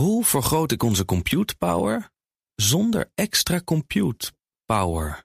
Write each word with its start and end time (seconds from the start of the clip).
Hoe 0.00 0.24
vergroot 0.24 0.72
ik 0.72 0.82
onze 0.82 1.04
compute 1.04 1.56
power 1.56 2.10
zonder 2.54 3.10
extra 3.14 3.60
compute 3.64 4.32
power? 4.64 5.24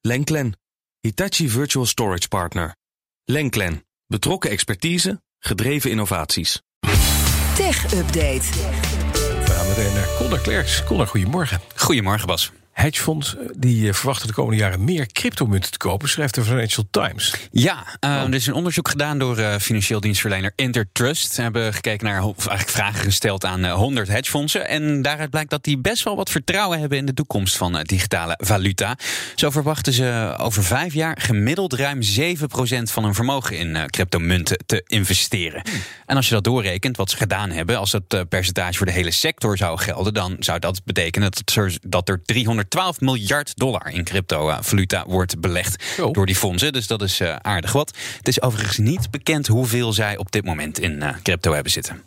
Lenklen, 0.00 0.58
Hitachi 1.00 1.48
Virtual 1.48 1.86
Storage 1.86 2.28
Partner. 2.28 2.76
Lenklen, 3.24 3.86
betrokken 4.06 4.50
expertise, 4.50 5.22
gedreven 5.38 5.90
innovaties. 5.90 6.62
Tech 7.54 7.94
Update. 7.94 8.42
We 8.42 9.44
gaan 9.46 9.68
meteen 9.68 9.94
naar 9.94 10.08
Connor 10.18 10.40
Klerks. 10.40 10.84
Connor, 10.84 11.06
goedemorgen. 11.06 11.60
Goedemorgen, 11.76 12.26
Bas. 12.26 12.52
Hedgefonds 12.76 13.36
eh, 13.36 13.46
die 13.56 13.88
eh, 13.88 13.94
verwachten 13.94 14.26
de 14.26 14.32
komende 14.32 14.60
jaren 14.60 14.84
meer 14.84 15.06
cryptomunten 15.06 15.70
te 15.70 15.78
kopen, 15.78 16.08
schrijft 16.08 16.34
de 16.34 16.42
Financial 16.42 16.86
Times. 16.90 17.34
Ja, 17.50 17.84
uh, 18.00 18.22
er 18.22 18.34
is 18.34 18.46
een 18.46 18.54
onderzoek 18.54 18.88
gedaan 18.88 19.18
door 19.18 19.38
uh, 19.38 19.56
financieel 19.56 20.00
dienstverlener 20.00 20.52
Intertrust. 20.56 21.32
Ze 21.32 21.42
hebben 21.42 21.74
gekeken 21.74 22.06
naar, 22.06 22.24
of 22.24 22.46
eigenlijk 22.46 22.78
vragen 22.78 23.04
gesteld 23.04 23.44
aan 23.44 23.64
uh, 23.64 23.72
100 23.72 24.08
hedgefondsen. 24.08 24.68
En 24.68 25.02
daaruit 25.02 25.30
blijkt 25.30 25.50
dat 25.50 25.64
die 25.64 25.78
best 25.78 26.04
wel 26.04 26.16
wat 26.16 26.30
vertrouwen 26.30 26.80
hebben 26.80 26.98
in 26.98 27.06
de 27.06 27.14
toekomst 27.14 27.56
van 27.56 27.82
digitale 27.82 28.38
valuta. 28.42 28.98
Zo 29.34 29.50
verwachten 29.50 29.92
ze 29.92 30.34
over 30.38 30.64
vijf 30.64 30.94
jaar 30.94 31.16
gemiddeld 31.20 31.72
ruim 31.72 32.00
7% 32.02 32.38
van 32.82 33.04
hun 33.04 33.14
vermogen 33.14 33.58
in 33.58 33.90
cryptomunten 33.90 34.58
te 34.66 34.82
investeren. 34.86 35.62
Hmm. 35.64 35.80
En 36.06 36.16
als 36.16 36.28
je 36.28 36.34
dat 36.34 36.44
doorrekent, 36.44 36.96
wat 36.96 37.10
ze 37.10 37.16
gedaan 37.16 37.50
hebben, 37.50 37.78
als 37.78 37.90
dat 37.90 38.28
percentage 38.28 38.76
voor 38.76 38.86
de 38.86 38.92
hele 38.92 39.10
sector 39.10 39.56
zou 39.56 39.78
gelden, 39.78 40.14
dan 40.14 40.36
zou 40.38 40.58
dat 40.58 40.84
betekenen 40.84 41.30
dat 41.30 41.56
er, 41.56 41.78
dat 41.82 42.08
er 42.08 42.22
300 42.22 42.65
12 42.68 43.00
miljard 43.00 43.52
dollar 43.56 43.88
in 43.90 44.04
cryptovaluta 44.04 45.04
wordt 45.06 45.40
belegd 45.40 45.84
oh. 46.00 46.12
door 46.12 46.26
die 46.26 46.36
fondsen. 46.36 46.72
Dus 46.72 46.86
dat 46.86 47.02
is 47.02 47.20
uh, 47.20 47.36
aardig 47.36 47.72
wat. 47.72 47.96
Het 48.16 48.28
is 48.28 48.42
overigens 48.42 48.78
niet 48.78 49.10
bekend 49.10 49.46
hoeveel 49.46 49.92
zij 49.92 50.16
op 50.16 50.32
dit 50.32 50.44
moment 50.44 50.78
in 50.78 50.92
uh, 50.92 51.08
crypto 51.22 51.52
hebben 51.52 51.72
zitten. 51.72 52.02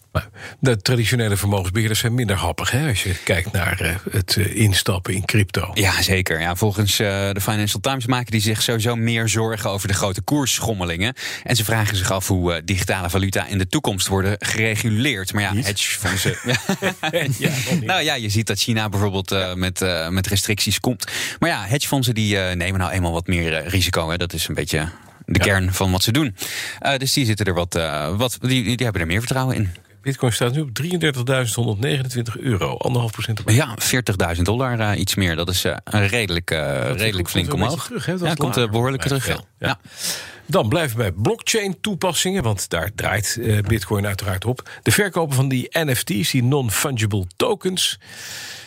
De 0.60 0.78
traditionele 0.78 1.38
vermogensbeheerders 1.38 2.00
zijn 2.00 2.14
minder 2.14 2.36
happig 2.36 2.72
hè, 2.72 2.88
als 2.88 3.04
je 3.04 3.16
kijkt 3.24 3.52
naar 3.52 3.82
uh, 3.82 3.96
het 4.12 4.36
instappen 4.36 5.14
in 5.14 5.26
crypto. 5.26 5.72
Ja, 5.74 6.02
zeker. 6.02 6.40
Ja, 6.40 6.56
volgens 6.56 6.98
de 6.98 7.40
Financial 7.42 7.82
Times 7.82 8.06
maken 8.06 8.32
die 8.32 8.42
zich 8.42 8.62
sowieso 8.62 8.96
meer 8.96 9.30
zorgen 9.30 9.70
over 9.70 9.88
de 9.88 9.94
grote 9.94 10.22
koersschommelingen. 10.22 11.14
En 11.44 11.56
ze 11.56 11.64
vragen 11.64 11.96
zich 11.98 12.12
af 12.12 12.28
hoe 12.28 12.62
digitale 12.64 13.10
valuta 13.10 13.48
in 13.48 13.58
de 13.58 13.68
toekomst 13.68 14.08
worden 14.08 14.36
gereguleerd. 14.40 15.34
Maar 15.34 15.44
ja, 15.44 15.54
hedgefondsen. 15.56 16.36
ja, 17.38 17.52
nou 17.82 18.02
ja, 18.02 18.14
je 18.14 18.30
ziet 18.30 18.48
dat 18.48 18.60
China 18.60 18.90
bijvoorbeeld 18.90 19.56
met, 19.56 19.86
met 20.10 20.28
restricties 20.28 20.80
komt. 20.80 21.08
Maar 21.40 21.50
ja, 21.50 21.66
hedgefondsen 21.66 22.14
die 22.14 22.36
nemen 22.36 22.80
nou 22.80 22.92
eenmaal 22.92 23.12
wat 23.12 23.28
meer 23.28 23.68
risico. 23.68 24.10
Hè. 24.10 24.18
Dat 24.18 24.34
is 24.34 24.48
een 24.48 24.56
beetje 24.56 24.90
de 25.26 25.40
kern 25.40 25.74
van 25.74 25.92
wat 25.92 26.04
ze 26.04 26.12
doen. 26.12 26.36
Dus 26.98 27.14
die 27.14 27.26
zitten 27.26 27.46
er 27.46 27.54
wat, 27.54 27.74
wat 28.18 28.38
die, 28.42 28.64
die 28.64 28.84
hebben 28.84 29.02
er 29.02 29.08
meer 29.08 29.20
vertrouwen 29.20 29.56
in. 29.56 29.70
Bitcoin 30.02 30.34
staat 30.34 30.54
nu 30.54 30.62
op 30.62 30.70
33.129 30.82 32.40
euro, 32.40 32.78
anderhalf 32.78 33.12
procent 33.12 33.40
erbij. 33.40 33.56
Ja, 33.56 33.78
40.000 34.36 34.42
dollar, 34.42 34.80
uh, 34.80 35.00
iets 35.00 35.16
meer. 35.16 35.36
Dat 35.36 35.50
is 35.50 35.64
een 35.84 36.08
redelijk, 36.08 36.50
redelijk 36.96 37.30
flink 37.30 37.54
omhoog. 37.54 37.86
Terug, 37.86 38.06
hè? 38.06 38.14
ja, 38.14 38.34
komt 38.34 38.56
behoorlijk 38.72 39.04
terug. 39.04 39.28
Ja. 39.28 39.40
ja. 39.60 39.80
Dan 40.50 40.70
blijven 40.70 40.98
we 40.98 41.04
bij 41.04 41.12
blockchain-toepassingen, 41.12 42.44
want 42.44 42.70
daar 42.70 42.92
draait 42.96 43.38
uh, 43.40 43.60
Bitcoin 43.62 44.06
uiteraard 44.06 44.46
op. 44.46 44.70
De 44.84 44.92
verkopen 44.92 45.36
van 45.36 45.48
die 45.48 45.68
NFT's, 45.72 46.32
die 46.32 46.44
non-fungible 46.44 47.26
tokens, 47.36 48.00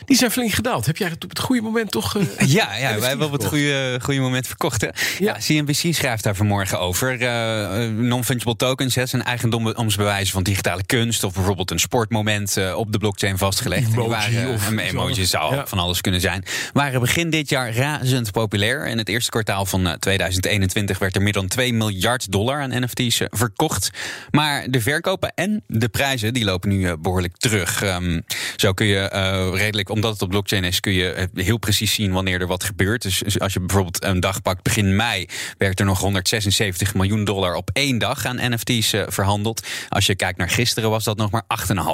die 0.05 0.16
zijn 0.16 0.30
flink 0.30 0.53
gedaald. 0.53 0.86
Heb 0.86 0.97
jij 0.97 1.08
het 1.08 1.25
op 1.25 1.30
het 1.30 1.38
goede 1.38 1.62
moment 1.62 1.91
toch? 1.91 2.16
Uh, 2.16 2.22
ja, 2.58 2.77
ja 2.77 2.98
wij 2.98 3.08
hebben 3.08 3.27
op 3.27 3.33
het 3.33 3.44
goede, 3.44 3.98
goede 4.03 4.20
moment 4.20 4.47
verkocht. 4.47 4.80
Hè? 4.80 4.88
Ja. 5.19 5.36
CNBC 5.47 5.94
schrijft 5.94 6.22
daar 6.22 6.36
vanmorgen 6.36 6.80
over. 6.80 7.20
Uh, 7.20 7.88
non-fungible 7.88 8.56
tokens 8.56 8.94
hè, 8.94 9.06
zijn 9.06 9.22
eigendomsbewijzen 9.22 10.33
van 10.33 10.42
digitale 10.42 10.84
kunst, 10.86 11.25
of 11.25 11.34
bijvoorbeeld 11.34 11.70
een 11.70 11.78
sportmoment 11.78 12.56
op 12.75 12.92
de 12.92 12.98
blockchain 12.98 13.38
vastgelegd. 13.38 13.92
Emoji, 13.92 14.08
waren, 14.08 14.55
of 14.55 14.69
een 14.69 14.78
emoji 14.78 15.25
zou 15.27 15.55
ja. 15.55 15.66
van 15.66 15.78
alles 15.78 16.00
kunnen 16.00 16.20
zijn. 16.20 16.44
Waren 16.72 17.00
begin 17.00 17.30
dit 17.30 17.48
jaar 17.48 17.75
razend 17.75 18.30
populair. 18.30 18.86
In 18.86 18.98
het 18.98 19.08
eerste 19.08 19.30
kwartaal 19.30 19.66
van 19.66 19.97
2021 19.98 20.99
werd 20.99 21.16
er 21.16 21.22
meer 21.22 21.32
dan 21.32 21.47
2 21.47 21.72
miljard 21.72 22.33
dollar 22.33 22.60
aan 22.60 22.83
NFT's 22.83 23.21
eh, 23.21 23.27
verkocht. 23.31 23.91
Maar 24.31 24.71
de 24.71 24.81
verkopen 24.81 25.33
en 25.34 25.62
de 25.66 25.88
prijzen 25.88 26.34
die 26.34 26.44
lopen 26.44 26.69
nu 26.69 26.87
eh, 26.87 26.93
behoorlijk 27.00 27.37
terug. 27.37 27.83
Um, 27.83 28.25
zo 28.56 28.72
kun 28.72 28.87
je 28.87 29.10
uh, 29.15 29.60
redelijk, 29.60 29.88
omdat 29.88 30.12
het 30.12 30.22
op 30.22 30.28
blockchain 30.28 30.65
is, 30.65 30.81
kun 30.81 30.93
je 30.93 31.28
heel 31.34 31.59
precies 31.59 31.94
zien 31.94 32.12
wanneer 32.12 32.41
er 32.41 32.47
wat 32.47 32.65
gebeurt. 32.65 33.03
Dus 33.03 33.41
als 33.41 33.53
je 33.53 33.61
bijvoorbeeld 33.61 34.05
een 34.05 34.21
dag 34.21 34.43
pakt, 34.43 34.62
begin 34.62 34.97
mei, 34.97 35.28
werd 35.59 35.81
er 35.81 35.87
nog 35.87 36.00
176 36.00 36.94
miljoen 36.94 37.25
dollar 37.25 37.55
op 37.55 37.71
één 37.72 37.99
dag 37.99 38.25
aan 38.25 38.53
NFT's 38.53 38.93
uh, 38.93 39.03
verhandeld. 39.06 39.66
Als 39.88 40.06
je 40.06 40.15
kijkt 40.15 40.38
naar 40.38 40.49
gisteren, 40.49 40.91
was 40.91 41.05
dat 41.05 41.16
nog 41.16 41.31
maar 41.31 41.44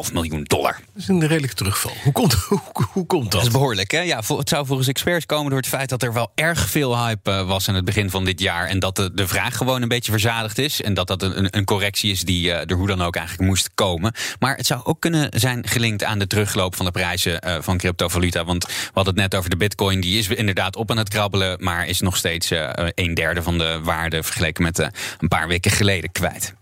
8,5 0.06 0.12
miljoen 0.12 0.43
dollar. 0.44 0.81
Dat 0.93 1.03
is 1.03 1.09
een 1.09 1.27
redelijk 1.27 1.53
terugval. 1.53 1.93
Hoe 2.03 2.12
komt, 2.12 2.33
hoe, 2.49 2.61
hoe 2.93 3.06
komt 3.06 3.22
dat? 3.22 3.33
Dat 3.33 3.43
is 3.43 3.50
behoorlijk, 3.50 3.91
hè? 3.91 4.00
Ja, 4.00 4.22
het 4.37 4.49
zou 4.49 4.67
volgens 4.67 4.88
experts 4.88 5.27
komen 5.27 5.50
door 5.50 5.59
het 5.59 5.69
feit 5.69 5.88
dat 5.88 6.03
er 6.03 6.12
wel 6.12 6.33
erg 6.34 6.69
veel 6.69 6.99
hype 7.05 7.44
was 7.44 7.69
aan 7.69 7.75
het 7.75 7.84
begin 7.84 8.11
van 8.11 8.25
dit 8.25 8.41
jaar. 8.41 8.67
En 8.67 8.78
dat 8.78 8.97
de, 8.97 9.15
de 9.15 9.28
vraag 9.28 9.56
gewoon 9.56 9.68
een 9.77 9.89
beetje 9.89 10.12
verzadigd 10.12 10.59
is. 10.59 10.83
En 10.83 10.95
dat 10.95 11.06
dat 11.06 11.23
een, 11.23 11.56
een 11.56 11.65
correctie 11.65 12.11
is 12.11 12.21
die 12.21 12.47
uh, 12.47 12.71
er 12.71 12.73
hoe 12.73 12.87
dan 12.87 13.03
ook 13.03 13.17
eigenlijk 13.17 13.49
moest 13.49 13.71
komen. 13.75 14.12
Maar 14.39 14.56
het 14.56 14.67
zou 14.67 14.81
ook 14.84 15.01
kunnen 15.01 15.29
zijn 15.37 15.69
gelinkt 15.69 16.05
aan 16.05 16.19
de 16.19 16.27
terugloop 16.27 16.77
van 16.77 16.84
de 16.87 16.93
prijzen 16.93 17.47
uh, 17.47 17.56
van 17.61 17.79
cryptovaluta. 17.79 18.45
Want 18.45 18.67
we 18.67 18.73
hadden 18.93 19.15
het 19.15 19.23
net 19.23 19.34
over 19.34 19.51
de 19.51 19.56
bitcoin. 19.56 20.01
Die 20.01 20.19
is 20.19 20.29
inderdaad 20.29 20.77
op 20.77 20.91
aan 20.91 20.97
het 20.97 21.09
krabbelen. 21.09 21.56
Maar 21.65 21.87
is 21.87 22.01
nog 22.01 22.17
steeds 22.17 22.53
uh, 22.53 22.71
een 22.95 23.15
derde 23.15 23.43
van 23.43 23.59
de 23.59 23.81
waarde 23.83 24.23
vergeleken 24.23 24.62
met 24.62 24.79
een 25.19 25.29
paar 25.29 25.49
weken 25.49 25.71
geleden 25.71 26.12
kwijt. 26.12 26.57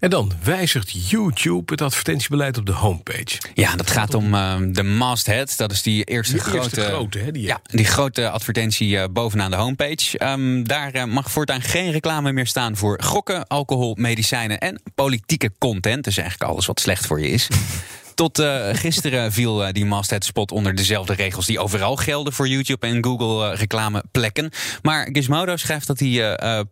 En 0.00 0.10
dan 0.10 0.32
wijzigt 0.42 1.08
YouTube 1.10 1.72
het 1.72 1.82
advertentiebeleid 1.82 2.58
op 2.58 2.66
de 2.66 2.72
homepage. 2.72 3.38
Ja, 3.54 3.76
dat 3.76 3.90
gaat 3.90 4.14
om 4.14 4.34
uh, 4.34 4.56
de 4.68 4.82
masthead. 4.82 5.56
Dat 5.56 5.72
is 5.72 5.82
die 5.82 6.04
eerste 6.04 6.32
die 6.32 6.42
grote, 6.42 6.58
eerste 6.58 6.80
grote 6.80 7.18
hè, 7.18 7.32
die, 7.32 7.42
ja, 7.42 7.60
die 7.70 7.84
grote 7.84 8.30
advertentie 8.30 8.88
uh, 8.90 9.04
bovenaan 9.10 9.50
de 9.50 9.56
homepage. 9.56 10.24
Um, 10.24 10.68
daar 10.68 10.94
uh, 10.94 11.04
mag 11.04 11.30
voortaan 11.30 11.62
geen 11.62 11.90
reclame 11.90 12.32
meer 12.32 12.46
staan 12.46 12.76
voor 12.76 13.02
gokken, 13.02 13.46
alcohol, 13.46 13.94
medicijnen 13.98 14.58
en 14.58 14.82
politieke 14.94 15.50
content. 15.58 16.04
Dus 16.04 16.16
eigenlijk 16.16 16.50
alles 16.50 16.66
wat 16.66 16.80
slecht 16.80 17.06
voor 17.06 17.20
je 17.20 17.28
is. 17.28 17.48
Tot 18.18 18.38
uh, 18.38 18.68
gisteren 18.72 19.32
viel 19.38 19.66
uh, 19.66 19.72
die 19.72 19.86
masthead 19.86 20.24
spot 20.24 20.52
onder 20.52 20.74
dezelfde 20.74 21.14
regels 21.14 21.46
die 21.46 21.58
overal 21.58 21.96
gelden 21.96 22.32
voor 22.32 22.48
YouTube 22.48 22.86
en 22.86 23.04
Google 23.04 23.52
uh, 23.52 23.58
reclameplekken. 23.58 24.50
Maar 24.82 25.08
Gizmodo 25.12 25.56
schrijft 25.56 25.86
dat 25.86 25.98
die 25.98 26.22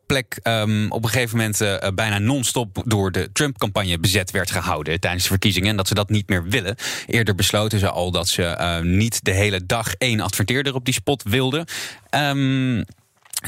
plek 0.07 0.39
um, 0.43 0.91
op 0.91 1.05
een 1.05 1.11
gegeven 1.11 1.37
moment 1.37 1.79
bijna 1.95 2.19
non-stop 2.19 2.83
door 2.85 3.13
de 3.13 3.31
Trump-campagne 3.33 3.99
bezet 3.99 4.31
werd 4.31 4.51
gehouden 4.51 5.01
tijdens 5.01 5.23
de 5.23 5.29
verkiezingen. 5.29 5.69
En 5.69 5.77
dat 5.77 5.89
ze 5.89 5.95
dat 5.95 6.11
niet 6.11 6.29
meer 6.29 6.45
willen. 6.45 6.77
Eerder 7.07 7.35
besloten 7.35 7.79
ze 7.79 7.91
al 7.91 8.11
dat 8.11 8.29
ze 8.29 8.81
niet 8.83 9.25
de 9.25 9.33
hele 9.33 9.67
dag 9.67 9.95
één 9.95 10.21
adverteerder 10.21 10.75
op 10.75 10.85
die 10.85 10.95
spot 10.95 11.23
wilden. 11.23 11.65
Um, 12.11 12.85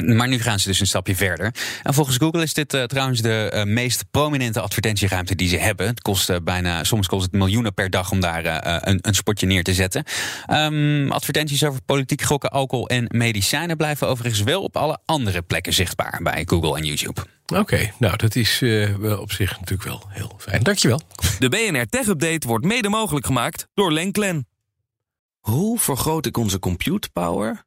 maar 0.04 0.28
nu 0.28 0.40
gaan 0.40 0.58
ze 0.58 0.68
dus 0.68 0.80
een 0.80 0.86
stapje 0.86 1.16
verder. 1.16 1.54
En 1.82 1.94
volgens 1.94 2.16
Google 2.16 2.42
is 2.42 2.54
dit 2.54 2.74
uh, 2.74 2.82
trouwens 2.82 3.20
de 3.20 3.52
uh, 3.54 3.62
meest 3.62 4.04
prominente 4.10 4.60
advertentieruimte 4.60 5.34
die 5.34 5.48
ze 5.48 5.56
hebben. 5.56 5.86
Het 5.86 6.00
kost 6.00 6.30
uh, 6.30 6.36
bijna, 6.42 6.84
soms 6.84 7.06
kost 7.06 7.22
het 7.22 7.32
miljoenen 7.32 7.74
per 7.74 7.90
dag 7.90 8.10
om 8.10 8.20
daar 8.20 8.44
een, 8.88 8.98
een, 9.00 9.14
spotje 9.14 9.46
neer 9.46 9.62
te 9.62 9.74
zetten. 9.74 10.04
Um, 10.50 11.10
advertenties 11.12 11.64
over 11.64 11.82
politiek 11.82 12.22
gokken, 12.22 12.50
alcohol 12.50 12.88
en 12.88 13.04
medicijnen 13.08 13.76
blijven 13.76 14.08
overigens 14.08 14.42
wel 14.42 14.62
op 14.62 14.76
alle 14.76 14.98
andere 15.04 15.42
plekken 15.42 15.72
zichtbaar 15.72 16.20
bij 16.22 16.42
Google 16.46 16.76
en 16.76 16.84
YouTube. 16.84 17.20
Oké, 17.46 17.60
okay, 17.60 17.92
nou 17.98 18.16
dat 18.16 18.36
is 18.36 18.58
wel 18.98 19.20
op 19.20 19.32
zich 19.32 19.50
natuurlijk 19.50 19.88
wel 19.88 20.02
heel 20.08 20.34
fijn. 20.38 20.62
Dankjewel. 20.62 21.00
De 21.38 21.48
BNR 21.48 21.86
Tech 21.86 22.06
Update 22.06 22.46
wordt 22.46 22.64
mede 22.64 22.88
mogelijk 22.88 23.26
gemaakt 23.26 23.68
door 23.74 23.92
Lenklen. 23.92 24.46
Hoe 25.38 25.78
vergroot 25.78 26.26
ik 26.26 26.36
onze 26.36 26.58
compute 26.58 27.08
power? 27.12 27.66